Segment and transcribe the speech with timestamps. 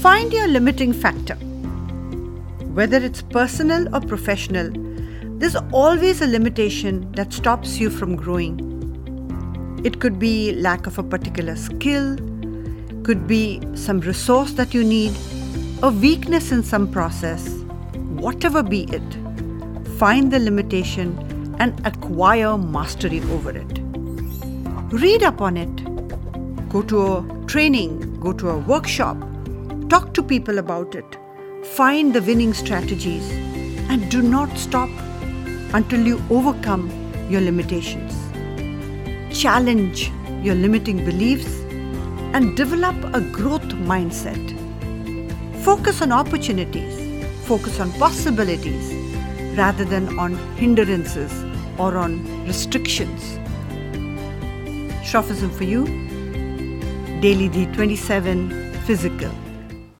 [0.00, 1.34] Find your limiting factor.
[2.72, 4.70] Whether it's personal or professional,
[5.38, 9.80] there's always a limitation that stops you from growing.
[9.84, 12.16] It could be lack of a particular skill,
[13.02, 15.16] could be some resource that you need,
[15.82, 17.48] a weakness in some process,
[18.22, 19.18] whatever be it.
[19.98, 23.80] Find the limitation and acquire mastery over it.
[24.92, 26.68] Read up on it.
[26.68, 29.16] Go to a training, go to a workshop,
[29.88, 31.16] talk to people about it,
[31.64, 33.30] find the winning strategies,
[33.88, 34.90] and do not stop
[35.72, 36.90] until you overcome
[37.30, 38.12] your limitations.
[39.34, 40.10] Challenge
[40.42, 41.60] your limiting beliefs
[42.34, 44.54] and develop a growth mindset.
[45.62, 48.92] Focus on opportunities, focus on possibilities
[49.56, 51.32] rather than on hindrances
[51.78, 53.38] or on restrictions.
[55.02, 55.86] Shrophism for you,
[57.20, 59.47] Daily D27 Physical.